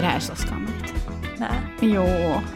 [0.00, 0.94] Det här är så skamligt.
[1.38, 1.48] Nej.
[1.80, 2.04] Jo,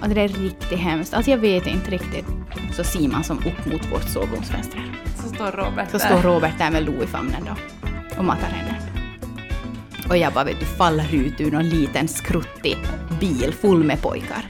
[0.00, 1.14] alltså det är riktigt hemskt.
[1.14, 2.26] Alltså jag vet inte riktigt.
[2.72, 4.92] Så ser man som upp mot vårt sovrumsfönster.
[5.22, 6.06] Så står Robert Så där.
[6.06, 7.54] står Robert där med Lo i famnen då
[8.18, 8.76] och matar henne.
[10.08, 12.76] Och jag bara vet du faller ut ur någon liten skruttig
[13.20, 14.44] bil full med pojkar.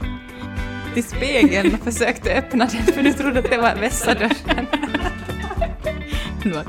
[0.93, 4.65] till spegeln och försökte öppna den för du trodde att det var vässadörren.
[6.43, 6.63] Det var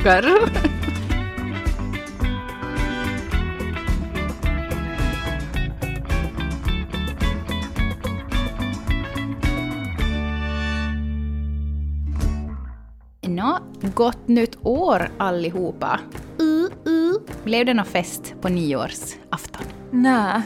[13.97, 16.01] gott nytt år allihopa.
[16.41, 17.21] Uh, uh.
[17.45, 19.63] Blev det någon fest på nyårsafton?
[19.91, 20.43] Nej.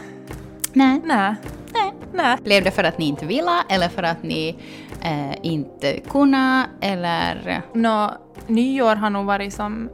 [0.72, 1.00] Nej.
[1.04, 1.34] Nej.
[2.12, 2.38] Nej.
[2.44, 4.58] Blev det för att ni inte ville eller för att ni
[5.02, 7.62] eh, inte kunde eller...
[7.74, 8.14] Nå,
[8.46, 9.90] nyår har nog varit som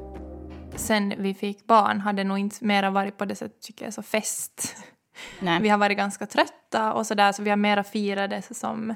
[0.74, 4.02] sen vi fick barn hade nog inte mera varit på det sättet tycker jag så
[4.02, 4.76] fest.
[5.40, 5.62] Nej.
[5.62, 8.94] Vi har varit ganska trötta och sådär så vi har mera firat det som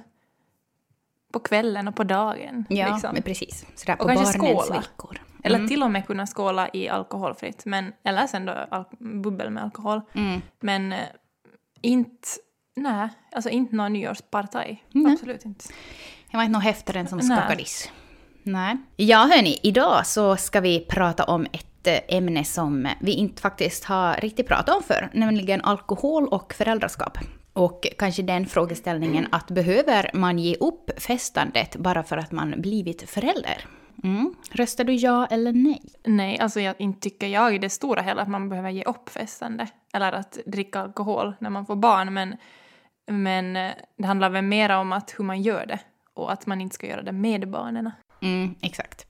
[1.32, 2.64] på kvällen och på dagen.
[2.68, 3.10] Ja, liksom.
[3.12, 3.66] men precis.
[3.74, 4.82] Sådär på Och kanske skåla.
[5.42, 5.68] Eller Mm.
[5.68, 7.62] till och med kunna skåla i alkoholfritt.
[7.64, 10.00] Men, eller sen då bubbel med alkohol.
[10.12, 10.40] Mm.
[10.60, 10.98] Men eh,
[11.82, 12.28] inte,
[12.76, 14.84] nej, alltså inte någon nyårspartaj.
[14.90, 15.12] Nej.
[15.12, 15.64] Absolut inte.
[16.30, 17.36] Jag var inte någon häftare som Nej.
[17.38, 17.90] skakadis.
[18.42, 18.76] Nej.
[18.96, 23.84] Ja, hörni, idag så ska vi prata om ett eh, ämne som vi inte faktiskt
[23.84, 27.18] har riktigt pratat om för, nämligen alkohol och föräldraskap.
[27.52, 33.10] Och kanske den frågeställningen att behöver man ge upp festandet bara för att man blivit
[33.10, 33.64] förälder?
[34.04, 34.34] Mm.
[34.50, 35.82] Röstar du ja eller nej?
[36.04, 39.08] Nej, alltså jag, inte tycker jag i det stora hela att man behöver ge upp
[39.08, 39.66] festande.
[39.92, 42.14] Eller att dricka alkohol när man får barn.
[42.14, 42.36] Men,
[43.06, 45.78] men eh, det handlar väl mer om att hur man gör det.
[46.14, 47.90] Och att man inte ska göra det med barnen.
[48.22, 49.06] Mm, exakt.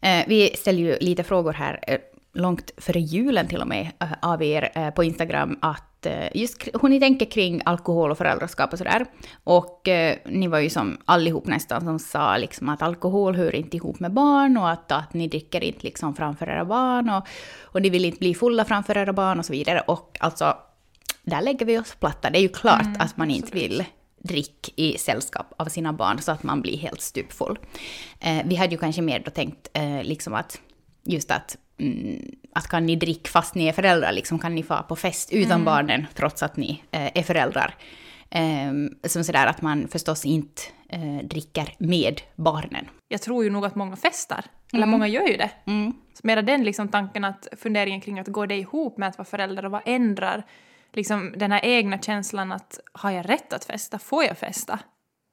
[0.00, 1.98] Eh, vi ställer ju lite frågor här, eh,
[2.32, 5.87] långt före julen till och med, eh, av er på Instagram, att
[6.34, 9.06] just kr- hur ni tänker kring alkohol och föräldraskap och sådär.
[9.44, 13.76] Och eh, ni var ju som allihop nästan som sa liksom att alkohol hör inte
[13.76, 17.28] ihop med barn och att, att ni dricker inte liksom framför era barn och,
[17.62, 19.80] och ni vill inte bli fulla framför era barn och så vidare.
[19.80, 20.56] Och alltså,
[21.22, 22.30] där lägger vi oss platta.
[22.30, 23.70] Det är ju klart Mm, att man inte absolut.
[23.70, 23.84] vill
[24.22, 27.58] drick i sällskap av sina barn så att man blir helt stupfull.
[28.20, 30.60] Eh, vi hade ju kanske mer då tänkt eh, liksom att
[31.04, 32.22] just att, mm,
[32.58, 35.64] att kan ni dricka fast ni är föräldrar, liksom kan ni få på fest utan
[35.64, 37.74] barnen trots att ni eh, är föräldrar.
[38.30, 38.72] Eh,
[39.08, 42.88] som sådär att man förstås inte eh, dricker med barnen.
[43.08, 44.44] Jag tror ju nog att många festar.
[44.72, 45.50] Eller många gör ju det.
[45.66, 45.92] Mm.
[46.14, 49.26] Så mera den liksom tanken att funderingen kring att går det ihop med att vara
[49.26, 50.44] förälder och vad ändrar
[50.92, 53.98] liksom den här egna känslan att har jag rätt att festa?
[53.98, 54.78] Får jag festa?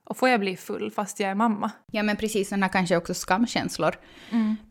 [0.05, 1.71] Och får jag bli full fast jag är mamma?
[1.91, 3.95] Ja men precis, sådana kanske också skamkänslor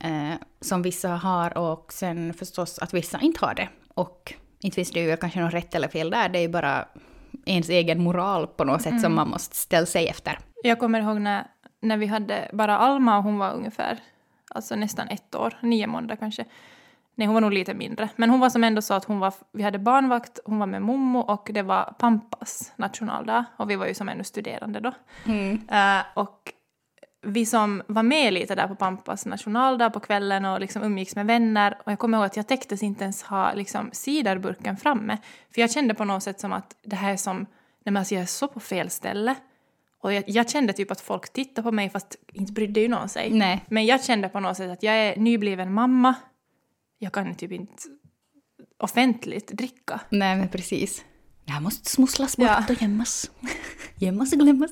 [0.00, 3.68] eh, som vissa har och sen förstås att vissa inte har det.
[3.94, 6.88] Och inte finns det ju kanske något rätt eller fel där, det är ju bara
[7.46, 10.38] ens egen moral på något sätt som man måste ställa sig efter.
[10.62, 11.46] Jag kommer ihåg när,
[11.80, 13.98] när vi hade bara Alma och hon var ungefär
[14.48, 16.44] alltså nästan ett år, nio månader kanske.
[17.14, 18.08] Nej, hon var nog lite mindre.
[18.16, 20.82] Men hon var som ändå så att hon var, vi hade barnvakt, hon var med
[20.82, 23.44] mommo och det var Pampas nationaldag.
[23.56, 24.92] Och vi var ju som ännu studerande då.
[25.70, 26.52] Eh, och
[27.26, 31.26] vi som var med lite där på Pampas nationaldag på kvällen och liksom umgicks med
[31.26, 31.78] vänner.
[31.86, 35.18] Och jag kommer ihåg att jag täcktes inte ens ha liksom ciderburken framme.
[35.54, 37.46] För jag kände på något sätt som att det här är som, nej
[37.84, 39.34] men alltså jag är så på fel ställe.
[40.00, 43.08] Och jag, jag kände typ att folk tittade på mig fast inte brydde ju någon
[43.08, 43.30] sig.
[43.30, 43.64] Nej.
[43.68, 46.14] Men jag kände på något sätt att jag är nybliven mamma.
[47.04, 47.82] Jag kan typ inte
[48.78, 50.00] offentligt dricka.
[50.10, 51.04] Nej men precis.
[51.44, 52.64] Det här måste smusslas bort Ja.
[52.68, 53.30] och gömmas.
[53.96, 54.70] gömmas och glömmas.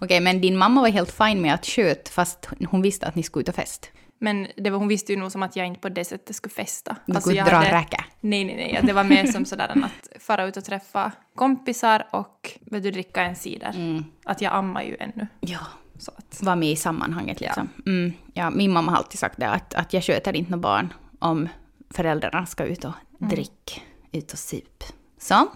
[0.00, 3.22] Okej, men din mamma var helt fin med att sköt fast hon visste att ni
[3.22, 3.90] skulle ut och fest.
[4.18, 6.52] Men det var, hon visste ju nog som att jag inte på det sättet skulle
[6.54, 6.96] festa.
[7.06, 8.04] Du Alltså, skulle dra hade- räka.
[8.20, 8.80] Nej, nej, nej.
[8.86, 13.22] Det var mer som sådär att fara ut och träffa kompisar och vet du, dricka
[13.22, 13.72] en cider.
[13.76, 14.04] Mm.
[14.24, 15.26] Att jag ammar ju ännu.
[15.40, 15.58] Ja,
[15.98, 17.68] Så att, vara med i sammanhanget liksom.
[17.86, 20.92] Mm, ja, min mamma har alltid sagt det, att, att jag sköter inte några barn
[21.18, 21.48] om
[21.92, 23.80] föräldrarna ska ut och dricka,
[24.12, 24.84] ut och sup.
[25.18, 25.48] Så,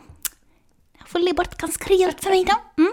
[0.99, 2.83] jag får bort ganska rejält för mig då.
[2.83, 2.93] Mm.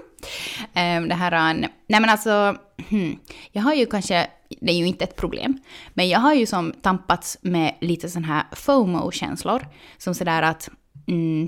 [0.73, 2.57] Ehm, det här är en, nej men alltså,
[2.89, 3.19] hmm,
[3.51, 4.27] jag har ju kanske,
[4.61, 5.59] det är ju inte ett problem,
[5.93, 9.67] men jag har ju som tampats med lite sån här FOMO-känslor.
[9.97, 10.69] Som sådär att,
[11.07, 11.47] mm,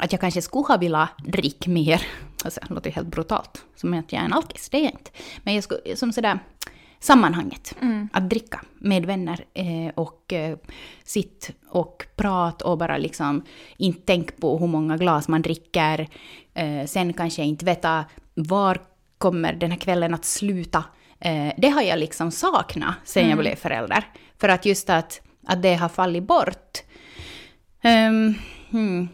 [0.00, 2.06] att jag kanske skulle ha velat dricka mer.
[2.44, 4.92] Alltså, det låter ju helt brutalt, som att jag är en alkis, det är jag
[4.92, 5.10] inte.
[5.42, 6.38] Men jag skulle, som sådär,
[7.00, 7.74] sammanhanget.
[8.12, 10.58] Att dricka med vänner eh, och eh,
[11.04, 13.42] sitt och prata och bara liksom
[13.76, 16.08] inte tänka på hur många glas man dricker.
[16.54, 18.04] Eh, sen kanske inte veta
[18.34, 18.80] var
[19.18, 20.84] kommer den här kvällen att sluta.
[21.20, 24.04] Eh, det har jag liksom saknat sen jag blev förälder.
[24.38, 26.78] För att just att, att det har fallit bort.
[27.82, 28.34] Ehm,
[28.70, 29.08] hmm.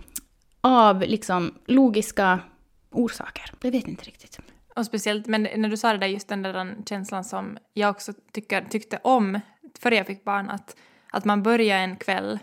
[0.61, 2.41] av liksom logiska
[2.91, 3.53] orsaker.
[3.63, 4.39] Jag vet inte riktigt.
[4.76, 8.12] Och speciellt, men när du sa det där, just den där känslan som jag också
[8.32, 9.41] tycker, tyckte om
[9.79, 10.76] före jag fick barn, att,
[11.11, 12.38] att man började en kväll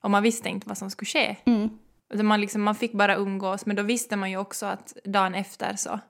[0.00, 1.36] och man visste inte vad som skulle ske.
[1.44, 1.70] Mm.
[2.14, 5.76] Man, liksom, man fick bara umgås, men då visste man ju också att dagen efter
[5.76, 6.00] så...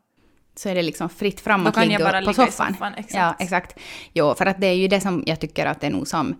[0.56, 2.72] Så är det liksom fritt fram att ligga bara på ligga soffan.
[2.72, 3.14] soffan, exakt.
[3.14, 3.78] Ja, exakt.
[4.12, 6.36] Jo, för att det är ju det som jag tycker att det är nog som...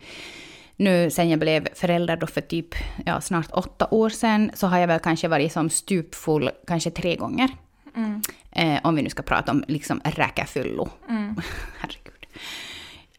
[0.76, 2.75] Nu sen jag blev förälder då för typ
[3.06, 7.16] ja, snart åtta år sedan så har jag väl kanske varit som stupfull kanske tre
[7.16, 7.48] gånger.
[7.96, 8.23] Mm.
[8.52, 10.88] Eh, om vi nu ska prata om liksom räkafyllo.
[11.79, 12.26] Herregud.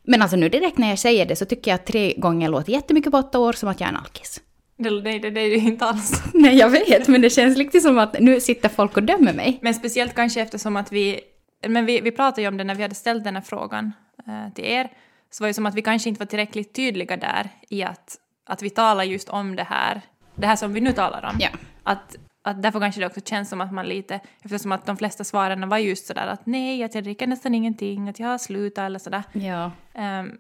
[0.04, 2.72] Men alltså nu direkt när jag säger det så tycker jag att tre gånger låter
[2.72, 4.42] jättemycket på åtta år som att jag är en alkis.
[4.77, 6.24] Det, det, det, är ju inte alls.
[6.33, 9.60] Nej, jag vet, men det känns lite som att nu sitter folk och dömer mig.
[9.62, 11.19] Men speciellt kanske eftersom att vi...
[11.68, 13.94] Men vi, vi pratade ju om det när vi hade ställt den här frågan
[14.27, 14.89] eh, till er.
[15.31, 18.62] Så var det som att vi kanske inte var tillräckligt tydliga där i att, att
[18.62, 20.01] vi talar just om det här.
[20.36, 21.38] Det här som vi nu talar om.
[21.39, 21.50] Ja.
[21.83, 24.19] Att, att därför kanske det också känns som att man lite...
[24.42, 28.09] Eftersom att de flesta svaren var just sådär att nej, att jag dricker nästan ingenting,
[28.09, 29.24] att jag har slutat eller sådär.
[29.33, 29.71] Ja.
[29.94, 30.38] Ehm,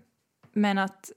[0.53, 1.11] men att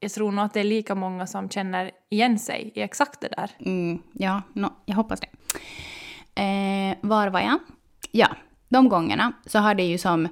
[0.00, 3.28] jag tror nog att det är lika många som känner igen sig i exakt det
[3.28, 3.50] där.
[3.58, 5.28] Mm, ja, no, jag hoppas det.
[6.42, 7.58] Eh, var var jag?
[8.10, 8.28] Ja,
[8.68, 10.28] de gångerna så har det ju som...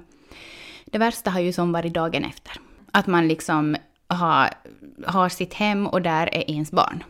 [0.85, 2.53] Det värsta har ju som varit dagen efter.
[2.91, 3.75] Att man liksom
[4.07, 4.49] har,
[5.07, 7.03] har sitt hem och där är ens barn.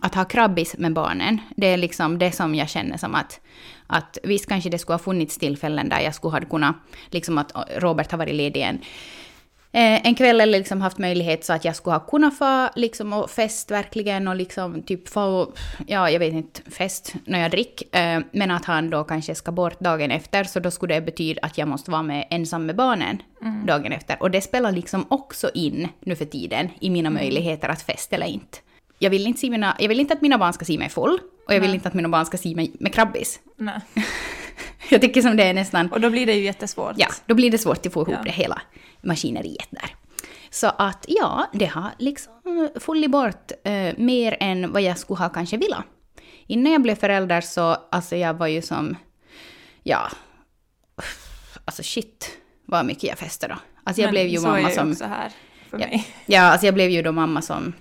[0.00, 3.40] Att ha krabbis med barnen, det är liksom det som jag känner som att,
[3.86, 6.76] att visst kanske det skulle ha funnits tillfällen där jag skulle ha kunnat,
[7.10, 8.78] liksom att Robert har varit ledig en,
[9.72, 13.12] eh, en kväll eller liksom haft möjlighet så att jag skulle ha kunnat få liksom
[13.12, 15.52] och fest verkligen och liksom typ få,
[15.86, 18.16] ja jag vet inte, fest när jag dricker.
[18.16, 21.40] Eh, men att han då kanske ska bort dagen efter så då skulle det betyda
[21.42, 23.22] att jag måste vara med ensam med barnen
[23.66, 24.22] dagen efter.
[24.22, 28.26] Och det spelar liksom också in nu för tiden i mina möjligheter att festa eller
[28.26, 28.58] inte.
[28.98, 31.18] Jag vill inte, se mina, jag vill inte att mina barn ska se mig full
[31.46, 31.74] och jag vill Nej.
[31.74, 33.40] inte att mina barn ska se mig med krabbis.
[33.56, 33.80] Nej.
[34.90, 36.94] Jag tycker som det är nästan Och då blir det ju jättesvårt.
[36.96, 38.22] Ja, då blir det svårt att få ihop Ja.
[38.24, 38.62] det hela
[39.02, 39.94] maskineriet där.
[40.50, 42.32] Så att ja, det har liksom
[42.80, 45.84] fullit bort eh, mer än vad jag skulle ha kanske vilja.
[46.46, 48.96] Innan jag blev förälder så, alltså jag var ju som,
[49.82, 50.08] ja,
[51.64, 52.30] alltså shit
[52.66, 53.60] vad mycket jag festade då.
[53.84, 54.90] Alltså jag Men blev ju så mamma som...
[54.90, 55.32] också här
[55.70, 55.86] för Ja.
[55.86, 56.06] mig.
[56.26, 57.72] Ja, alltså jag blev ju då mamma som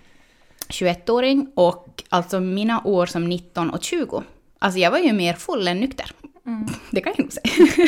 [0.70, 4.24] 21-åring och alltså mina år som 19 och 20.
[4.60, 6.12] Alltså jag var ju mer full än nykter.
[6.46, 6.68] Mm.
[6.92, 7.88] Det kan jag nog säga.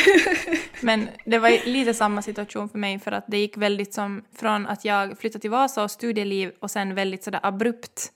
[0.82, 4.68] Men det var lite samma situation för mig för att det gick väldigt som från
[4.68, 8.12] att jag flyttade till Vasa och studieliv och sen väldigt sådär abrupt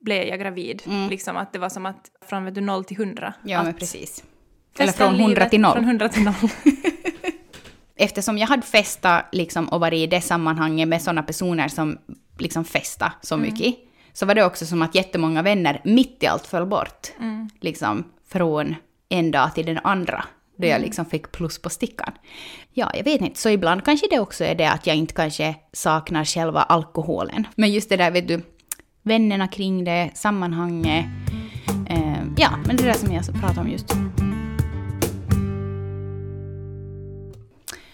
[0.00, 0.82] blev jag gravid.
[1.10, 3.34] Liksom att det var som att från vet du, 0 till 100.
[3.44, 4.24] Ja, men precis.
[4.78, 5.72] Eller från 100 livet till 0.
[5.72, 6.34] Från 100 till 0.
[7.96, 11.98] eftersom jag hade festat liksom och varit i det sammanhanget med sådana personer som
[12.38, 13.74] liksom festa så mycket,
[14.18, 17.12] så var det också som att jättemånga vänner mitt i allt föll bort.
[17.60, 18.74] Liksom från
[19.08, 20.24] en dag till den andra.
[20.56, 22.12] Då jag liksom fick plus på stickan.
[22.72, 23.40] Ja, jag vet inte.
[23.40, 27.46] Så ibland kanske det också är det att jag inte kanske saknar själva alkoholen.
[27.54, 28.42] Men just det där, vet du,
[29.02, 31.04] vännerna kring det, sammanhanget.
[31.88, 33.92] Eh, ja, men det där som jag pratade om just.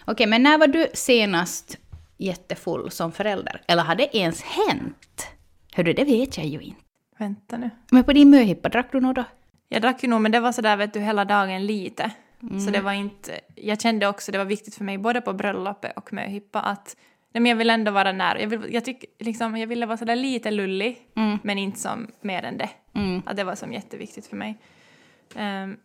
[0.05, 1.79] Okej, men när var du senast
[2.19, 3.63] jättefull som förälder?
[3.69, 5.34] Eller har det ens hänt?
[5.75, 6.81] Hördu, det vet jag ju inte.
[7.19, 7.71] Vänta nu.
[7.91, 9.25] Men på din möhippa, drack du något då?
[9.69, 12.11] Jag drack ju nog, men det var sådär vet du hela dagen lite.
[12.43, 12.61] Mm.
[12.61, 13.41] Så det var inte...
[13.55, 16.97] Jag kände också, det var viktigt för mig både på bröllopet och möhippa att
[17.33, 18.41] nej, men jag vill ändå vara nära.
[18.41, 20.99] Jag, vill, jag, tyck, liksom, jag ville vara sådär lite lullig,
[21.43, 22.71] men inte som mer än det.
[22.93, 23.23] Mm.
[23.27, 24.59] Att det var som jätteviktigt för mig.
[25.37, 25.77] Um,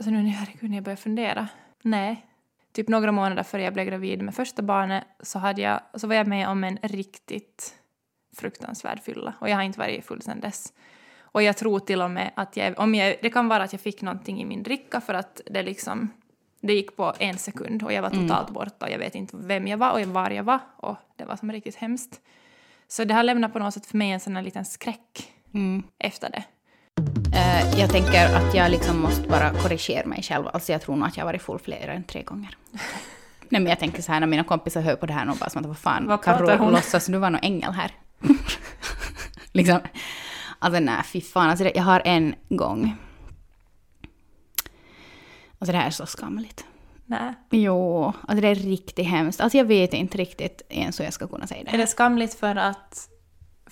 [0.00, 1.48] så nu, herregud, när jag börjar fundera.
[1.82, 2.26] Nej.
[2.72, 6.14] Typ några månader före jag blev gravid med första barnet så, hade jag, så var
[6.14, 7.81] jag med om en riktigt
[8.36, 9.34] fruktansvärd fylla.
[9.38, 10.72] Och jag har inte varit full sedan dess.
[11.22, 13.80] Och jag tror till och med att jag, om jag, det kan vara att jag
[13.80, 16.08] fick någonting i min dricka för att det liksom,
[16.60, 19.66] det gick på en sekund och jag var totalt borta och jag vet inte vem
[19.66, 22.20] jag var och var jag var och det var som riktigt hemskt.
[22.88, 25.82] Så det har lämnat på något sätt för mig en sån här liten skräck Mm.
[25.98, 26.44] efter det.
[27.36, 30.46] Eh, jag tänker att jag liksom måste bara korrigera mig själv.
[30.52, 32.56] Alltså jag tror nog att jag har varit full fler än tre gånger.
[33.48, 35.50] Nej men jag tänker så här när mina kompisar hör på det här och bara
[35.50, 37.90] som att vad fan, Vad kan låtsas du vara någon ängel här?
[39.52, 39.80] liksom.
[40.58, 41.50] Alltså nej, fy fan.
[41.50, 42.96] Alltså, jag har en gång.
[45.58, 46.64] Alltså det här är så skamligt.
[47.06, 47.34] Nej.
[47.50, 49.40] Jo, alltså det är riktigt hemskt.
[49.40, 51.70] Alltså jag vet inte riktigt ens hur jag ska kunna säga det.
[51.70, 53.08] Är det skamligt för att,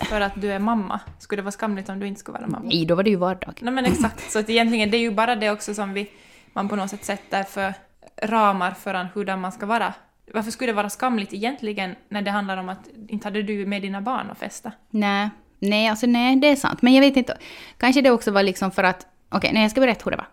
[0.01, 1.01] för att du är mamma?
[1.19, 2.65] Skulle det vara skamligt om du inte skulle vara mamma?
[2.65, 3.59] Nej, då var det ju vardag.
[3.61, 6.11] Nej men exakt, så att egentligen det är ju bara det också som vi,
[6.53, 7.75] man på något sätt sätter för
[8.23, 9.95] ramar för hurdan man ska vara.
[10.35, 13.83] Varför skulle det vara skamligt egentligen när det handlar om att inte hade du med
[13.83, 14.73] dina barn att festa?
[14.91, 16.83] Nej, Nej, alltså nej, det är sant.
[16.83, 17.37] Men jag vet inte,
[17.79, 20.29] kanske det också var liksom för att, okej, nej jag ska berätta hur det var.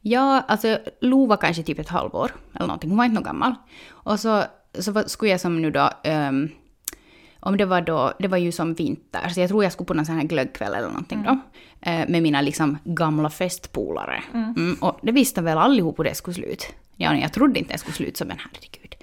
[0.00, 3.54] Ja, alltså Lo var kanske typ ett halvår eller någonting, hon var inte någon gammal.
[3.88, 4.44] Och så,
[4.78, 6.50] så skulle jag som nu då, um,
[7.40, 9.94] om det var då, det var ju som vinter, så jag tror jag skulle på
[9.94, 11.38] någon sån här glöggkväll eller någonting då.
[11.90, 14.22] eh, Med mina liksom gamla festpolare.
[14.34, 16.64] Mm, och det visste väl allihop hur det skulle sluta.
[16.96, 18.94] Ja, jag trodde inte det skulle sluta så, men herregud.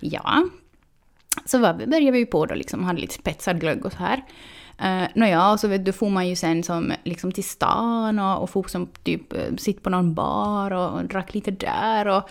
[0.00, 0.44] Ja,
[1.44, 4.22] så var, började vi ju på då liksom, hade lite spetsad glögg och så här.
[4.82, 8.42] Uh, Nåja, och så vet du, får man ju sen som liksom till stan och,
[8.42, 12.22] och får som typ uh, sitta på någon bar och, och drack lite där och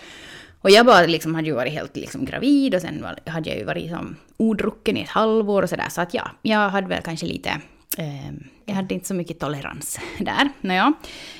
[0.62, 3.66] och jag bara liksom hade ju varit helt liksom gravid och sen hade jag ju
[3.66, 5.90] varit som odrucken i ett halvår och sådär.
[5.90, 7.50] Så att ja, jag hade väl kanske lite...
[7.98, 8.32] Eh,
[8.66, 10.50] jag hade inte så mycket tolerans där.
[10.62, 10.94] Nåja.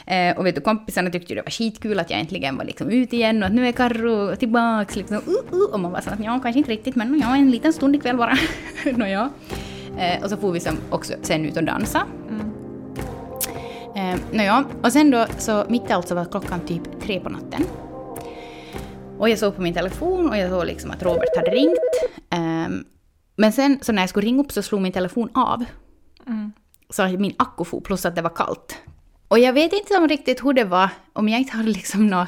[0.06, 2.90] Eh, och vet du, kompisarna tyckte ju det var skitkul att jag äntligen var liksom
[2.90, 5.18] ute igen och att nu är Karro tillbaks liksom.
[5.18, 7.74] Uh, uh, och man var så att ja, kanske inte riktigt men ja, en liten
[7.74, 8.38] stund ikväll bara.
[8.96, 9.30] Nåja.
[9.98, 12.08] Eh, och så får vi som också sen ut och dansa.
[13.96, 17.30] Eh, Nåja, och sen då så mitt i allt så var klockan typ tre på
[17.30, 17.64] natten.
[19.22, 21.80] Och jag såg på min telefon och jag såg liksom att Robert hade ringt.
[22.30, 22.86] Ehm,
[23.36, 25.66] men sen så när jag skulle ringa upp så slog min telefon av.
[26.90, 28.78] Så att min akku for, plus att det var kallt.
[29.28, 32.28] Och jag vet inte om riktigt hur det var, om jag inte hade liksom något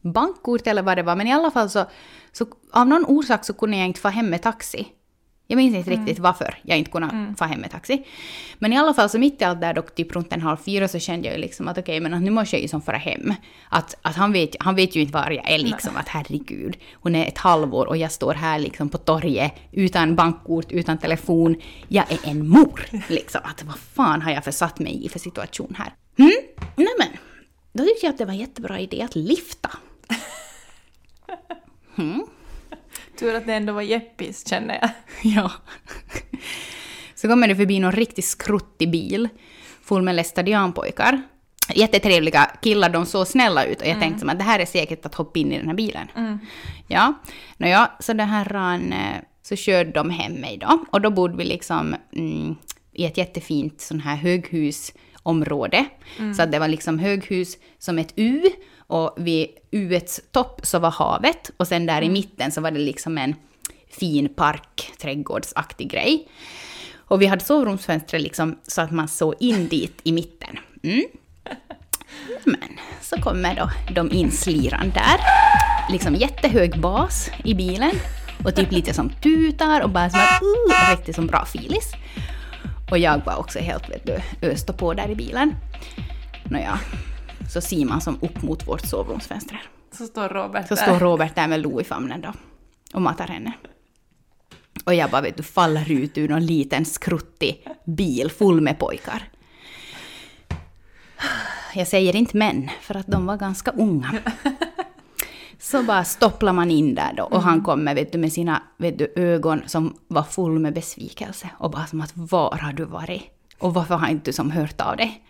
[0.00, 1.84] bankkort eller vad det var, men i alla fall så,
[2.32, 4.88] så av någon orsak så kunde jag inte få hem med taxi.
[5.50, 8.06] Jag minns inte riktigt varför jag inte kunde få hem med taxi.
[8.58, 10.88] Men i alla fall så mitt i allt där då, typ runt en halv fyra
[10.88, 12.96] så kände jag ju liksom att okej, men att nu måste jag ju som fara
[12.96, 13.34] hem.
[13.68, 17.14] Att, att han, vet, han vet ju inte var jag är liksom, att herregud, hon
[17.14, 21.56] är ett halvår och jag står här liksom på torget utan bankkort, utan telefon.
[21.88, 23.40] Jag är en mor, liksom.
[23.44, 25.94] Att vad fan har jag försatt mig i för situation här?
[26.18, 26.32] Mm?
[26.76, 27.16] Nämen,
[27.72, 29.70] då tyckte jag att det var en jättebra idé att lifta.
[33.20, 34.90] Tur att det ändå var Jeppis känner jag.
[35.34, 35.52] Ja.
[37.14, 39.28] Så kommer det förbi någon riktigt skruttig bil
[39.82, 41.22] full med lästadianpojkar.
[41.74, 45.06] Jättetrevliga killar, de såg snälla ut och jag tänkte som att det här är säkert
[45.06, 46.08] att hoppa in i den här bilen.
[46.86, 47.14] Ja,
[47.56, 50.84] Nåja, så det här ran, eh, så körde de hem mig då.
[50.90, 52.56] Och då bodde vi liksom mm,
[52.92, 54.16] i ett jättefint sån här
[55.24, 55.84] höghusområde.
[56.36, 58.42] Så att det var liksom höghus som ett U
[58.88, 62.78] och vid Uets topp så var havet och sen där i mitten så var det
[62.78, 63.34] liksom en
[63.90, 66.28] fin park, trädgårdsaktig grej.
[67.08, 70.58] Och vi hade sovrumsfönster liksom så att man såg in dit i mitten.
[70.82, 71.04] Mm.
[72.44, 75.20] Men så kommer då de insliran där.
[75.92, 77.92] Liksom jättehög bas i bilen
[78.44, 81.92] och typ lite som tutar och bara som att uh, riktigt som bra filis.
[82.90, 85.54] Och jag var också helt vet du, öste på där i bilen.
[86.44, 86.80] Nåja,
[87.52, 89.62] så ser man som upp mot vårt sovrumsfönster.
[89.92, 90.82] Så står Robert Så där.
[90.82, 92.32] står Robert där med Lo i famnen då
[92.94, 93.52] och matar henne.
[94.84, 99.22] Och jag bara vet du faller ut ur någon liten skruttig bil full med pojkar.
[101.74, 104.14] Jag säger inte män, för att de var ganska unga.
[105.60, 108.98] Så bara stopplar man in där då och han kommer vet du, med sina vet
[108.98, 111.50] du, ögon som var full med besvikelse.
[111.58, 113.22] Och bara som att var har du varit?
[113.58, 115.22] Och varför har inte du som hört av dig?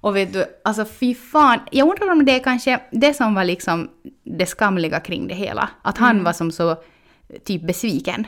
[0.00, 1.58] Och vet du, alltså fy fan.
[1.70, 3.88] Jag undrar om det är kanske det som var liksom
[4.24, 5.68] det skamliga kring det hela.
[5.82, 6.76] Att han var som så
[7.44, 8.26] typ besviken.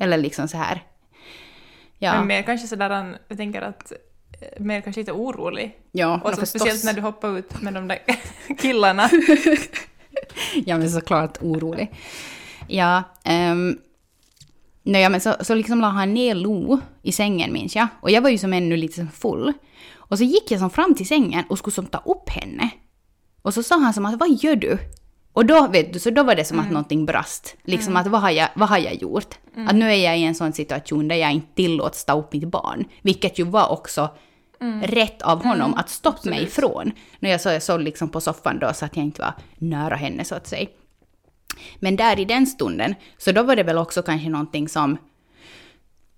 [0.00, 0.82] Eller liksom så här.
[1.98, 3.92] Ja, Men mer kanske sådär, han- jag tänker att
[4.40, 5.76] eh, mer kanske lite orolig.
[5.92, 7.98] ja Och så speciellt när du hoppar ut med de där
[8.58, 9.08] killarna.
[10.66, 11.90] Ja, men såklart orolig.
[12.68, 13.02] Ja,
[13.52, 13.78] um,
[14.82, 17.86] nej, men så, så liksom la han ner Lo i sängen minns jag.
[18.00, 19.52] Och jag var ju som ännu lite som full.
[19.94, 22.70] Och så gick jag som fram till sängen och skulle som ta upp henne.
[23.42, 24.78] Och så sa han som att vad gör du?
[25.32, 27.56] Och då, vet du, så då var det som att någonting brast.
[27.64, 29.38] Liksom att vad har jag, vad har jag gjort?
[29.68, 32.48] Att nu är jag i en sån situation där jag inte tillåts ta upp mitt
[32.48, 32.84] barn.
[33.02, 34.10] Vilket ju var också
[34.82, 36.92] rätt av honom att stoppa mig ifrån.
[37.18, 39.94] När jag så jag såg liksom på soffan då så att jag inte var nära
[39.94, 40.68] henne så att säga.
[41.78, 44.98] Men där i den stunden, så då var det väl också kanske någonting som...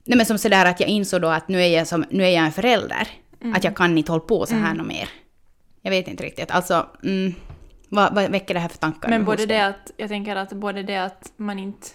[0.04, 2.30] Nej men som sådär att jag insåg då att nu är jag, som, nu är
[2.30, 3.08] jag en förälder.
[3.54, 5.08] Att jag kan inte hålla på så här något mer.
[5.82, 6.50] Jag vet inte riktigt.
[6.50, 7.34] Alltså, mm,
[7.88, 9.08] vad, vad väcker det här för tankar?
[9.08, 11.88] Men både det att, jag tänker att både det att man inte,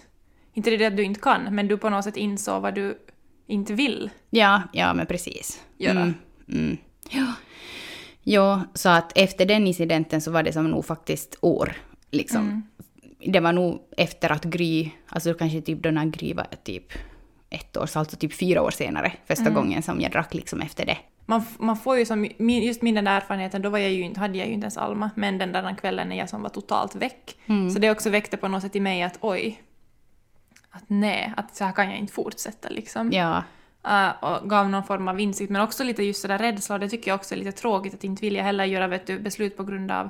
[0.52, 2.98] inte det att du inte kan, men du på något sätt insåg vad du
[3.46, 4.10] inte vill.
[4.30, 5.62] Ja, ja men precis.
[5.78, 6.00] Göra.
[6.00, 6.14] Mm,
[6.48, 6.76] mm.
[7.10, 7.32] Ja.
[8.22, 11.72] ja, så att efter den incidenten så var det som nog faktiskt år.
[12.10, 12.68] Liksom.
[13.26, 16.92] Det var nog efter att Gry, alltså kanske typ då när Gry var typ
[17.50, 20.86] ett år, så alltså typ fyra år senare, första gången som jag drack liksom efter
[20.86, 20.98] det.
[21.26, 24.38] Man, man får ju som, just min den där erfarenheten, då var jag ju hade
[24.38, 27.36] jag ju inte ens Alma, men den där kvällen när jag som var totalt väck.
[27.74, 29.62] Så det också väckte på något sätt i mig att oj,
[30.70, 33.12] att nej, att så här kan jag inte fortsätta liksom.
[33.12, 33.42] Ja,
[33.84, 36.88] eh, och gav någon form av insikt, men också lite just sådär rädsla, och det
[36.88, 39.64] tycker jag också är lite tråkigt att inte vilja heller göra vet du, beslut på
[39.64, 40.08] grund av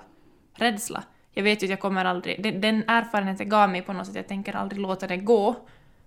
[0.55, 1.03] rädsla.
[1.33, 4.17] Jag vet ju att jag kommer aldrig, den, den erfarenheten gav mig på något sätt,
[4.17, 5.57] jag tänker aldrig låta det gå,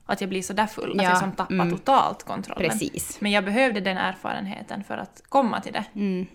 [0.05, 1.71] att jag blir så där full, att Ja, jag som tappar mm.
[1.71, 2.69] totalt kontrollen.
[2.69, 3.21] Precis.
[3.21, 5.85] Men jag behövde den erfarenheten för att komma till det.
[5.95, 6.27] Mm.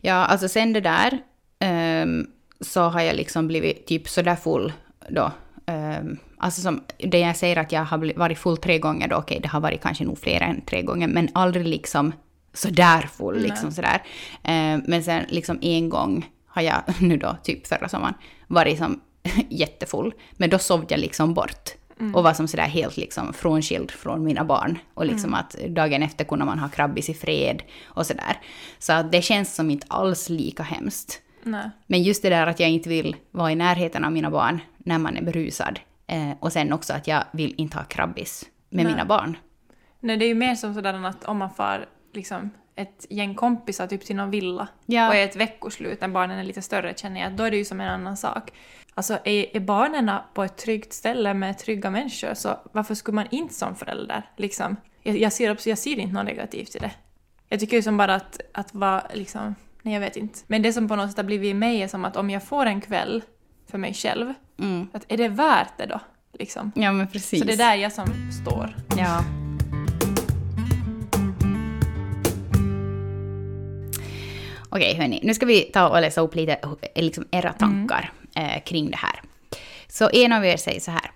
[0.00, 1.18] Ja, alltså sen det där
[1.58, 2.26] ehm,
[2.60, 4.72] så har jag liksom blivit typ sådär full
[5.08, 5.32] då.
[5.66, 9.40] Um, alltså som det jag säger att jag har varit full tre gånger då, okej
[9.42, 12.12] det har varit kanske nog fler än tre gånger, men aldrig liksom
[12.52, 14.02] sådär full liksom sådär.
[14.42, 18.14] Ehm, men sen liksom en gång har jag nu då, typ förra sommaren,
[18.46, 19.00] varit som
[19.48, 20.14] jättefull.
[20.32, 21.70] Men då sov jag liksom bort.
[22.14, 24.78] Och var som sådär helt liksom frånskild från mina barn.
[24.94, 28.38] Och liksom att dagen efter kunde man ha krabbis i fred och sådär.
[28.78, 31.20] Så att det känns som inte alls lika hemskt.
[31.42, 31.70] Nej.
[31.86, 34.98] Men just det där att jag inte vill vara i närheten av mina barn när
[34.98, 35.80] man är berusad.
[36.10, 38.94] Eh, och sen också att jag vill inte ha krabbis med Nej.
[38.94, 39.36] mina barn.
[40.00, 43.86] Nej, det är ju mer som sådär att om man far liksom ett gäng kompisar
[43.86, 45.08] typ till någon villa Ja.
[45.08, 47.56] och är ett veckoslut när barnen är lite större känner jag att då är det
[47.56, 48.52] ju som en annan sak.
[48.94, 53.26] Alltså är, är barnen på ett tryggt ställe med trygga människor så varför skulle man
[53.30, 54.76] inte som förälder liksom?
[55.02, 56.90] Jag, jag, ser, jag ser inte något negativt i det.
[57.48, 60.38] Jag tycker ju som bara att, att vara liksom, nej jag vet inte.
[60.46, 62.42] Men det som på något sätt har blivit i mig är som att om jag
[62.42, 63.22] får en kväll
[63.70, 64.88] för mig själv, Mm.
[64.92, 66.00] att är det värt det då?
[66.38, 66.72] Liksom.
[66.74, 67.40] Ja men precis.
[67.40, 68.06] Så det är där jag som
[68.42, 68.76] står.
[68.98, 69.24] Ja.
[74.72, 75.20] Okej, hörni.
[75.22, 76.58] Nu ska vi ta och läsa upp lite
[76.94, 79.22] liksom era tankar eh, kring det här.
[79.88, 81.10] Så en av er säger så här.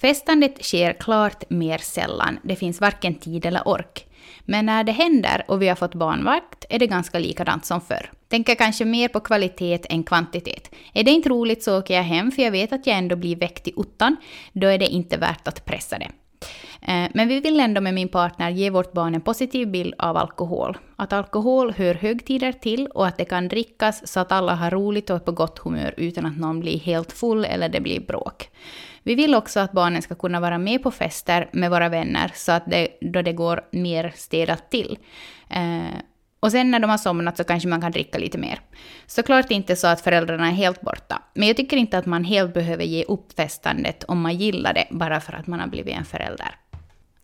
[0.00, 2.38] Festandet sker klart mer sällan.
[2.42, 4.06] Det finns varken tid eller ork.
[4.40, 8.10] Men när det händer och vi har fått barnvakt är det ganska likadant som förr.
[8.28, 10.70] Tänker kanske mer på kvalitet än kvantitet.
[10.92, 13.36] Är det inte roligt så åker jag hem för jag vet att jag ändå blir
[13.36, 14.16] väckt i ottan.
[14.52, 16.10] Då är det inte värt att pressa det.
[16.82, 20.16] Eh, men vi vill ändå med min partner ge vårt barn en positiv bild av
[20.16, 20.78] alkohol.
[20.96, 25.10] Att alkohol hör högtider till och att det kan drickas så att alla har roligt
[25.10, 28.48] och är på gott humör utan att någon blir helt full eller det blir bråk.
[29.02, 32.52] Vi vill också att barnen ska kunna vara med på fester med våra vänner så
[32.52, 34.98] att det, då det går mer städat till.
[35.50, 35.98] Eh,
[36.40, 38.60] och sen när de har somnat så kanske man kan dricka lite mer.
[39.06, 41.22] Såklart inte så att föräldrarna är helt borta.
[41.34, 44.86] Men jag tycker inte att man helt behöver ge upp festandet om man gillar det
[44.90, 46.56] bara för att man har blivit en förälder.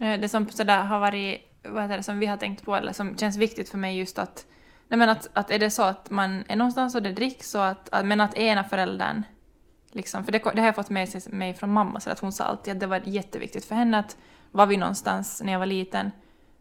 [0.01, 2.93] Eh, det som sådär har varit, vad heter det, som vi har tänkt på, eller
[2.93, 4.47] som känns viktigt för mig just att,
[4.89, 7.59] nej men att, att är det så att man är någonstans och det dricks så
[7.59, 9.23] att men att ena föräldern,
[9.93, 12.45] liksom, för det, det har jag fått med mig från mamma, så att hon sa
[12.45, 14.17] alltid att det var jätteviktigt för henne att
[14.51, 16.11] var vi någonstans när jag var liten,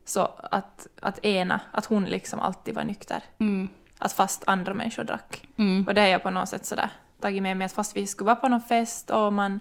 [0.06, 3.24] så att, att ena, att hon liksom alltid var nykter.
[3.40, 3.70] Mm.
[3.98, 5.48] Att fast andra människor drack.
[5.58, 5.88] Mm.
[5.88, 6.90] Och det har jag på något sätt sådär
[7.22, 9.60] tagit med mig att fast vi skulle vara på någon fest och man...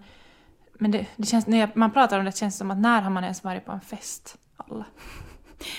[0.78, 3.02] Men det, det känns, när jag, man pratar om det känns det som att när
[3.02, 4.38] har man ens varit på en fest?
[4.56, 4.84] Alla.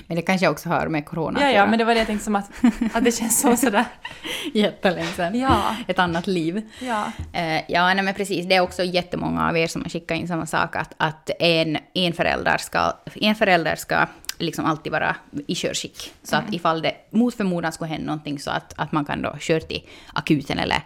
[0.07, 2.25] Men det kanske också hör med corona Ja, ja, men det var det jag tänkte
[2.25, 2.49] som att,
[2.93, 3.85] att det känns som sådär.
[4.53, 5.39] Jättelänge sedan.
[5.39, 6.61] Ja, Ett annat liv.
[6.79, 7.11] ja.
[7.33, 8.45] Eh, ja, nej, men precis.
[8.45, 11.77] Det är också jättemånga av er som har skickat in samma sak, att, att en,
[11.93, 14.05] en, förälder ska, en förälder ska
[14.37, 15.15] liksom alltid vara
[15.47, 16.13] i körskick.
[16.23, 19.37] Så att ifall det mot förmodan skulle hända någonting så att, att man kan då
[19.39, 20.81] köra till akuten eller...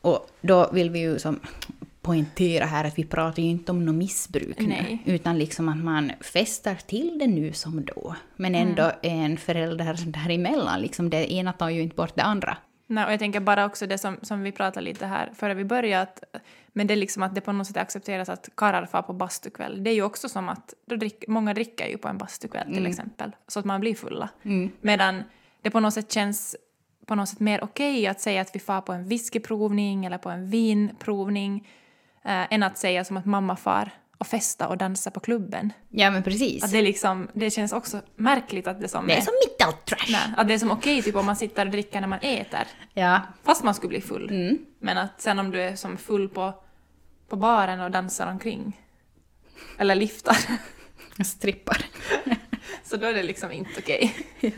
[0.00, 1.40] Och då vill vi ju som
[2.04, 5.02] poängtera här att vi pratar ju inte om något missbruk Nej.
[5.04, 8.14] nu, utan liksom att man festar till det nu som då.
[8.36, 12.56] Men ändå är en förälder däremellan, liksom det ena tar ju inte bort det andra.
[12.86, 15.64] Nej, och jag tänker bara också det som, som vi pratade lite här före vi
[15.64, 16.24] började, att,
[16.72, 19.84] men det är liksom att det på något sätt accepteras att karlar far på bastukväll.
[19.84, 22.86] Det är ju också som att då drick, många dricker ju på en bastukväll till
[22.86, 24.28] exempel, så att man blir fulla.
[24.80, 25.22] Medan
[25.62, 26.56] det på något sätt känns
[27.06, 30.30] på något sätt mer okej att säga att vi far på en whiskyprovning eller på
[30.30, 31.68] en vinprovning
[32.24, 35.72] eh, än att säga som att mamma far och festa och dansa på klubben.
[35.90, 36.64] Ja, men precis.
[36.64, 39.84] Att det, liksom, det känns också märkligt att det som det är som mitt allt
[39.84, 40.12] trash.
[40.12, 42.66] Nej, att det är som okej typ om man sitter och dricker när man äter.
[42.94, 43.20] Ja.
[43.42, 44.30] Fast man skulle bli full.
[44.30, 44.58] Mm.
[44.78, 46.54] Men att sen om du är som full på,
[47.28, 48.80] på baren och dansar omkring.
[49.78, 50.36] Eller liftar.
[51.24, 51.84] Strippar.
[52.84, 54.16] så då är det liksom inte okej.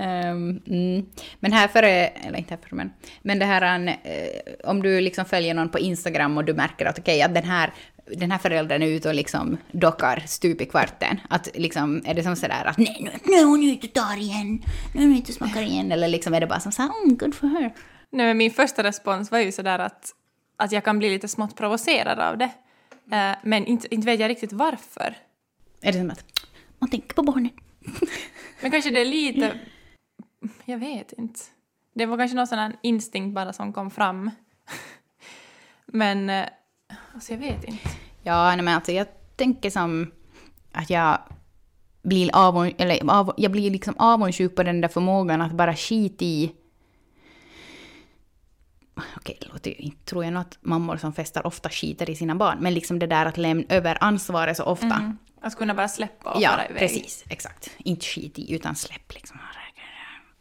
[0.00, 1.06] Ehm, mm.
[1.40, 2.90] Men här före, eller inte här före men,
[3.22, 6.98] men det här eh, om du liksom följer någon på Instagram och du märker att
[6.98, 7.72] okej, att den här,
[8.16, 11.20] den här föräldern är ute och liksom dockar stup i kvarten.
[11.28, 14.16] Att liksom, är det som sådär att nej, nu, nu är hon ute och tar
[14.16, 14.62] igen,
[14.94, 17.16] nu är hon ute och smakar igen, eller liksom är det bara som såhär, mm,
[17.16, 17.74] good for her.
[18.10, 20.10] Nej, men min första respons var ju sådär att,
[20.56, 22.50] att jag kan bli lite smått provocerad av det.
[23.12, 25.16] Eh, men inte, inte vet jag riktigt varför.
[25.80, 26.24] Är det som att
[26.78, 27.50] man tänker på barnen?
[28.60, 29.52] Men kanske det är lite...
[30.64, 31.40] Jag vet inte.
[31.94, 34.30] Det var kanske någon sån instinkt bara som kom fram.
[35.86, 36.30] Men...
[36.30, 36.46] eh,
[37.14, 37.88] Alltså jag vet inte.
[38.22, 40.12] Ja, nej, men alltså jag tänker som...
[40.72, 41.18] att jag
[42.02, 46.24] blir, avund, eller av, jag blir liksom avundsjuk på den där förmågan att bara skita
[46.24, 46.52] i
[49.16, 52.16] okej, det låter ju inte, tror jag nog att mammor som festar ofta skiter i
[52.16, 54.86] sina barn, men liksom det där att lämna över ansvaret så ofta.
[54.86, 55.18] Mm.
[55.40, 56.78] Att kunna bara släppa och ja, fara iväg.
[56.78, 57.70] precis, exakt.
[57.78, 59.38] Inte skit i, utan släpp liksom.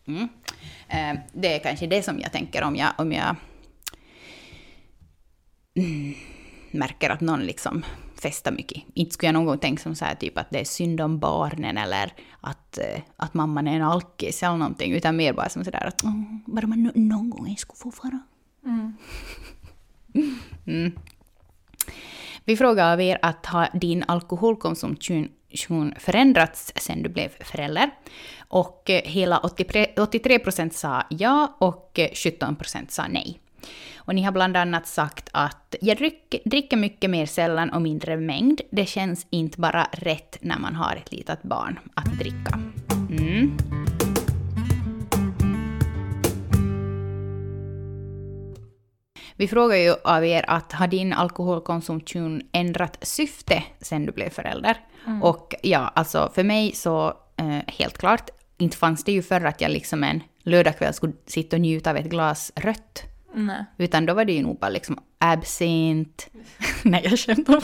[0.10, 0.30] Mm.
[0.90, 3.36] Eh, det är kanske det som jag tänker om jag, om jag
[5.78, 6.14] mm,
[6.72, 7.84] märker att någon liksom
[8.22, 8.84] festar mycket.
[8.94, 11.20] Inte skulle jag någon gång tänka som så här, typ att det är synd om
[11.20, 15.64] barnen eller att, eh, att mamman är en alkis eller någonting, utan mer bara som
[15.66, 16.14] sådär att "Åh,
[16.46, 18.20] bara man nå- någon gång skulle få fara.
[18.66, 18.94] Mm.
[20.68, 20.92] Mm.
[22.46, 25.30] Vi frågar av er att har din alkoholkonsumtion
[25.98, 27.90] förändrats sen du blev förälder?
[28.48, 33.40] Och eh, hela 83 procent sa ja och eh, 17 procent sa nej.
[33.96, 38.18] Och ni har bland annat sagt att jag dricker, dricker mycket mer sällan och mindre
[38.18, 38.62] mängd.
[38.72, 42.60] Det känns inte bara rätt när man har ett litet barn att dricka.
[43.10, 43.69] Mm.
[49.40, 54.78] Vi frågar ju av er att har din alkoholkonsumtion ändrat syfte sen du blev förälder?
[55.22, 59.62] Och ja, alltså för mig så eh, helt klart, inte fanns det ju förr att
[59.62, 63.04] jag liksom en lördagkväll skulle sitta och njuta av ett glas rött.
[63.34, 63.66] Nej.
[63.78, 66.28] Utan då var det ju nog bara liksom absint.
[66.84, 67.64] Nej, jag skämtar.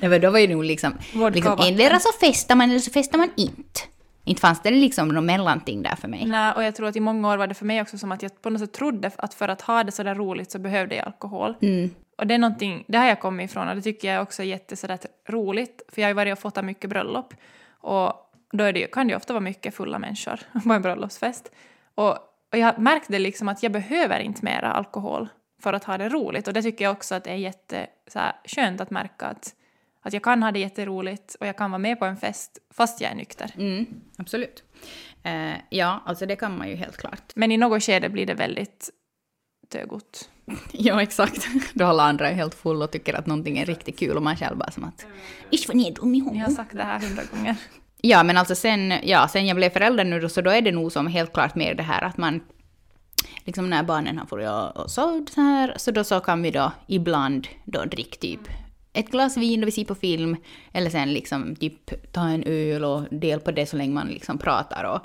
[0.00, 0.92] Nej, men då var det nog liksom...
[1.14, 3.80] Vodka liksom endera så festar man eller så festar man inte.
[4.26, 6.26] Inte fanns det liksom något mellanting där för mig.
[6.26, 8.22] Nej, och jag tror att i många år var det för mig också som att
[8.22, 10.94] jag på något sätt trodde att för att ha det så där roligt så behövde
[10.94, 11.54] jag alkohol.
[11.62, 11.90] Mm.
[12.18, 14.46] Och det är någonting, det har jag kommit ifrån och det tycker jag också är
[14.46, 15.82] jätte sådär roligt.
[15.88, 17.34] För jag har ju varit och fått mycket bröllop.
[17.68, 18.12] Och
[18.52, 21.52] då är det, kan det ju ofta vara mycket fulla människor på en bröllopsfest.
[21.94, 22.12] Och,
[22.52, 25.28] och jag märkte liksom att jag behöver inte mera alkohol
[25.62, 26.48] för att ha det roligt.
[26.48, 29.54] Och det tycker jag också att det är jätte, så här, skönt att märka att,
[30.06, 33.00] att jag kan ha det jätteroligt och jag kan vara med på en fest fast
[33.00, 33.50] jag är nykter.
[33.58, 34.62] Mm, absolut.
[35.22, 37.32] Eh, ja, alltså det kan man ju helt klart.
[37.34, 38.90] Men i något skede blir det väldigt
[39.68, 40.28] tögot.
[40.72, 41.46] Ja, exakt.
[41.74, 44.56] Då håller andra helt full och tycker att någonting är riktigt kul och man själv
[44.56, 45.06] bara som att
[45.50, 47.56] Isch vad ni är dum i Ni har sagt det här hundra gånger.
[48.00, 50.72] Ja, men alltså sen, ja, sen jag blev förälder nu då, så då är det
[50.72, 52.40] nog som helt klart mer det här att man
[53.44, 56.72] liksom när barnen har fått och sovit så här, så då så kan vi då
[56.86, 58.40] ibland då dricka typ
[58.96, 60.36] ett glas vin då vi ser på film,
[60.72, 64.38] eller sen liksom typ ta en öl och del på det så länge man liksom
[64.38, 65.00] pratar och,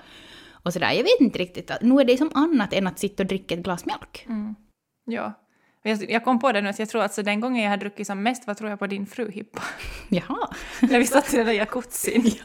[0.66, 0.92] och sådär.
[0.92, 3.64] Jag vet inte riktigt, nu är det som annat än att sitta och dricka ett
[3.64, 4.28] glas mjölk.
[5.06, 5.34] Ja.
[5.84, 7.78] Och Jag, kom på det nu, att jag tror att så den gången jag har
[7.78, 9.62] druckit som mest var tror jag på din fru Hippa.
[10.10, 10.50] Jaha.
[10.82, 12.32] När vi satt i den där jacuzzin.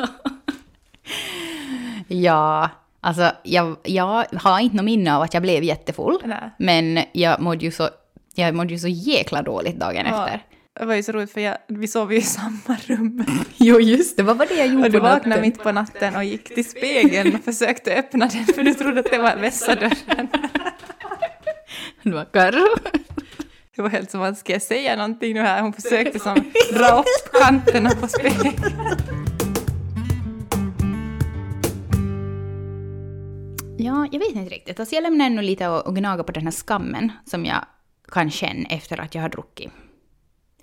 [2.09, 6.19] Ja, alltså jag, jag har inte något minne av att jag blev jättefull.
[6.25, 6.51] Nej.
[6.59, 7.89] Men jag mådde ju så,
[8.35, 10.29] jag mådde ju så jäkla dåligt dagen Ja.
[10.29, 10.43] efter.
[10.79, 13.25] Det var ju så roligt för jag, vi sov ju i samma rum.
[13.57, 14.23] Jo, just det.
[14.23, 16.65] Vad var det jag gjorde Och du på vaknade mitt på natten och gick till
[16.65, 20.29] spegeln och försökte öppna den för du trodde att det var vässadörren.
[22.03, 22.77] Det var Karro.
[23.77, 25.63] Det var helt som att ska jag säga någonting nu här?
[25.63, 26.35] Hon försökte som
[26.73, 28.55] dra upp kanterna på spegeln.
[33.79, 34.81] Ja, jag vet inte riktigt.
[34.81, 37.65] Alltså jag lämnar ännu lite och, och gnaga på den här skammen som jag
[38.09, 39.73] kan känna efter att jag har druckit.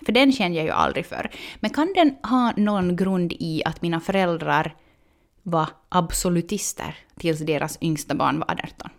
[0.04, 1.30] För den känner jag ju aldrig för.
[1.60, 4.74] Men kan den ha någon grund i att mina föräldrar
[5.42, 8.90] var absolutister tills deras yngsta barn var 18?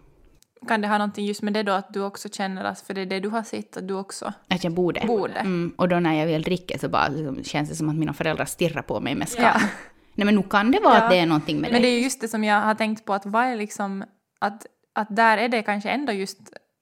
[0.68, 3.02] Kan det ha någonting just med det då att du också känner att, för det
[3.02, 5.02] är det du har sett, att du också Att jag borde.
[5.08, 5.34] borde?
[5.34, 8.14] Mm, och då när jag väl dricker så bara liksom, känns det som att mina
[8.14, 9.44] föräldrar stirrar på mig med skam.
[9.44, 9.62] Ja.
[10.14, 11.04] Nej men nog kan det vara Ja.
[11.04, 11.92] att det är någonting med Men det det.
[11.94, 14.04] är ju just det som jag har tänkt på, att vad är liksom,
[14.40, 16.40] att, att där är det kanske ändå just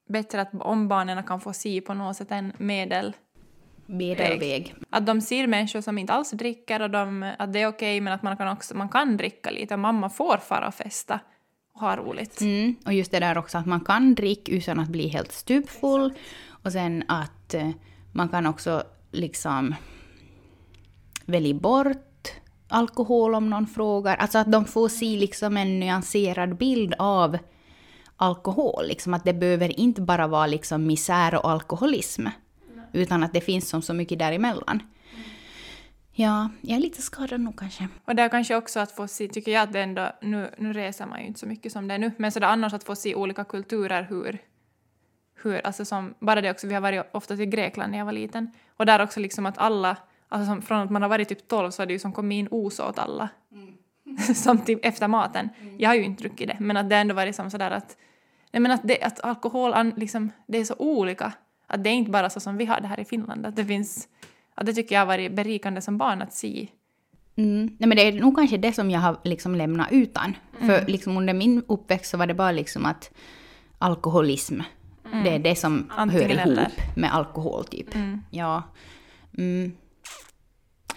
[0.08, 3.12] bättre att om barnen kan få se på något sätt en medel.
[3.86, 4.74] Medelväg.
[4.90, 8.12] Att de ser människor som inte alls dricker och de, att det är okej men
[8.12, 11.20] att man kan också man kan dricka lite och mamma får fara och festa
[11.74, 12.40] och ha roligt.
[12.40, 16.12] Mm, och just det där också att man kan dricka utan att bli helt stupfull.
[16.48, 17.70] Och sen att eh,
[18.12, 19.74] man kan också liksom
[21.24, 22.30] välja bort
[22.68, 24.16] alkohol om någon frågar.
[24.16, 27.38] Alltså att de får se liksom en nyanserad bild av
[28.16, 28.86] alkohol.
[28.88, 32.26] Liksom att det behöver inte bara vara liksom misär och alkoholism.
[32.94, 34.82] Utan att det finns som så mycket däremellan.
[36.12, 37.88] Ja, jag är lite skadad nog kanske.
[38.04, 41.06] Och där kanske också att få se, tycker jag att det ändå, nu, nu reser
[41.06, 43.14] man ju inte så mycket som det är nu, men sådär annars att få se
[43.14, 44.38] olika kulturer hur,
[45.42, 48.12] hur, alltså som, bara det också, vi har varit ofta till Grekland när jag var
[48.12, 49.96] liten, och där också liksom att alla,
[50.28, 52.36] alltså som, från att man har varit typ 12 så har det ju som kommit
[52.36, 53.28] in os åt alla.
[54.34, 55.48] som typ efter maten.
[55.78, 57.96] Jag har ju inte druckit det, men att det ändå varit som sådär att,
[58.52, 61.32] nej men att, det, att alkohol, an- liksom, det är så olika,
[61.74, 63.64] att det är inte bara så som vi har det här i Finland, att det
[63.64, 64.08] finns,
[64.54, 66.68] att det tycker jag har varit berikande som barn att se
[67.36, 67.76] Mm.
[67.78, 70.36] Nej, men det är nog kanske det som jag har liksom lämnat utan.
[70.60, 70.68] Mm.
[70.68, 73.10] För liksom under min uppväxt så var det bara liksom att
[73.78, 74.60] alkoholism,
[75.24, 75.90] det är det som Mm.
[75.96, 76.68] Antingen hör ihop eller.
[76.96, 77.94] med alkohol typ.
[77.94, 78.20] Mm.
[78.30, 78.62] Ja.
[79.38, 79.72] Mm.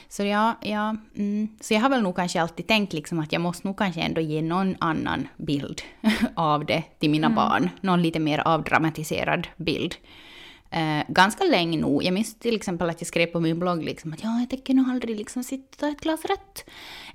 [0.09, 1.47] Så ja, ja mm.
[1.61, 4.21] så jag har väl nog kanske alltid tänkt liksom att jag måste nog kanske ändå
[4.21, 5.81] ge någon annan bild
[6.35, 7.69] av det till mina barn.
[7.81, 9.95] Någon lite mer avdramatiserad bild.
[10.71, 12.03] Eh, ganska länge nog.
[12.03, 14.73] Jag minns till exempel att jag skrev på min blogg liksom att ja, jag tänker
[14.73, 16.65] nog aldrig liksom sitta och ta ett glas rött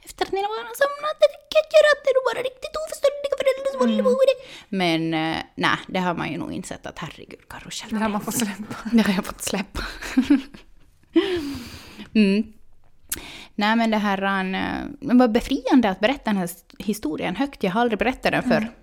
[0.02, 1.16] efter att mina barn har somnat.
[1.20, 4.36] Det tänker jag inte göra, det är bara riktigt oförståndiga föräldrar som det.
[4.68, 7.90] Men eh, nej, det har man ju nog insett att herregud, själv.
[7.90, 8.74] Det har man fått släppa.
[8.92, 9.82] Det har jag fått släppa.
[12.14, 12.52] mm.
[13.54, 14.22] Nej men det här,
[14.54, 17.62] eh, det var befriande att berätta den här historien högt.
[17.62, 18.82] Jag har aldrig berättat den för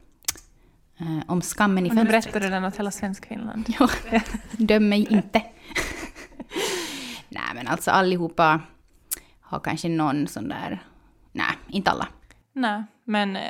[0.99, 2.23] eh, om skammen i Och nu fönstret.
[2.33, 3.65] berättade den åt hela Svenskfinland.
[3.79, 3.89] Ja,
[4.51, 5.41] döm mig inte.
[7.29, 8.61] Nej men alltså allihopa
[9.41, 10.83] har kanske någon sån där,
[11.31, 12.07] nej inte alla.
[12.53, 13.41] Nej, men eh,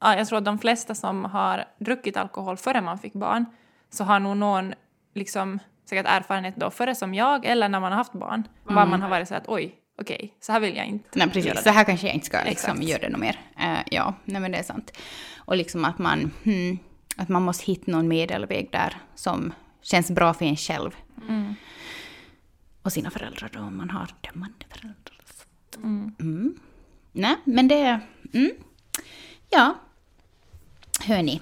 [0.00, 3.44] ja, jag tror att de flesta som har druckit alkohol före man fick barn
[3.90, 4.74] så har nog någon
[5.14, 8.48] liksom säkert erfarenhet då före som jag eller när man har haft barn.
[8.64, 11.46] Var man har varit så att oj, okej, så här vill jag inte Nej precis,
[11.46, 12.82] göra så här kanske jag inte ska liksom Exakt.
[12.88, 13.40] göra det något mer.
[13.60, 14.98] Eh, ja, nej men det är sant.
[15.38, 16.78] Och liksom att man, hmm,
[17.16, 20.90] att man måste hitta någon medelväg där som känns bra för en själv.
[21.28, 21.54] Mm.
[22.82, 25.20] Och sina föräldrar då, om man har dömande föräldrar.
[25.76, 26.14] Mm.
[26.20, 26.54] Mm.
[27.12, 28.00] Nej, men det...
[28.34, 28.50] Mm.
[29.50, 29.74] Ja.
[31.00, 31.40] Hörni.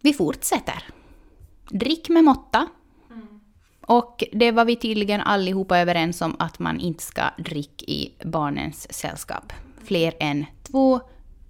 [0.00, 0.84] Vi fortsätter.
[1.70, 2.68] Drick med måtta.
[3.86, 8.92] Och det var vi tydligen allihopa överens om att man inte ska dricka i barnens
[8.92, 9.52] sällskap.
[9.84, 11.00] Fler än två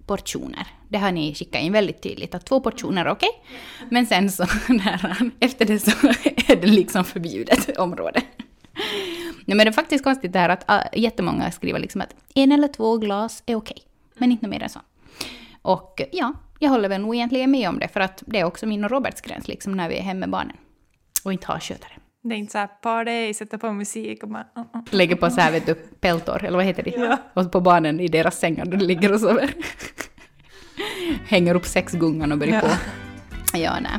[0.07, 0.67] portioner.
[0.93, 3.31] Det har ni skickat in väldigt tydligt, att två portioner är okej.
[3.91, 5.91] Men sen så, där, efter det så
[6.53, 8.23] är det liksom förbjudet område.
[9.45, 12.53] Nej, men det är faktiskt konstigt det här att uh, jättemånga skriver liksom att en
[12.53, 13.77] eller två glas är okej,
[14.19, 14.81] men inte mer än så.
[15.63, 18.67] Och ja, jag håller väl nog egentligen med om det, för att det är också
[18.67, 20.57] min och Roberts gräns liksom när vi är hemma med barnen.
[21.25, 21.93] Och inte har skötare.
[22.23, 24.47] Det är inte så här party, sätta på musik och bara...
[24.59, 24.83] Uh, uh.
[24.91, 26.91] Lägger på så här, vet du, peltor, eller vad heter det?
[26.91, 27.19] Ja.
[27.35, 29.55] Och på barnen i deras sängar där de ligger och sover.
[31.27, 32.61] Hänger upp sexgungan och börjar Ja.
[32.61, 33.59] på.
[33.59, 33.93] Ja, nej.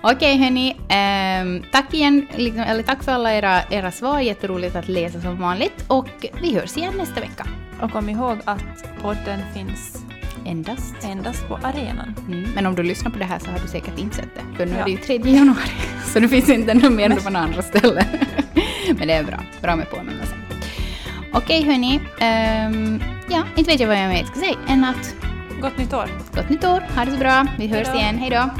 [0.00, 4.88] Okej hörni, ehm, tack igen, liksom, eller tack för alla era, era svar, jätteroligt att
[4.88, 5.84] läsa som vanligt.
[5.86, 6.08] Och
[6.42, 7.46] vi hörs igen nästa vecka.
[7.80, 10.02] Och kom ihåg att podden finns
[10.46, 10.94] Endast.
[11.04, 12.14] endast på arenan.
[12.28, 12.50] Mm.
[12.54, 14.56] Men om du lyssnar på det här så har du säkert insett det.
[14.56, 14.84] För nu är Ja.
[14.84, 15.58] det ju 3 januari.
[16.04, 18.04] Så det finns inte något mer på några andra ställen.
[18.98, 19.38] Men det är bra.
[19.62, 20.38] Bra med påminnelsen.
[21.32, 22.00] Okej hörni.
[22.20, 25.14] ehm, ja, inte vet jag vad jag mer ska säga än att
[25.60, 26.08] Gott nytt år!
[26.34, 26.80] gott nytt år.
[26.96, 27.46] Ha det så bra.
[27.58, 28.00] Vi hörs Hejdå.
[28.00, 28.18] igen.
[28.18, 28.50] Hej då.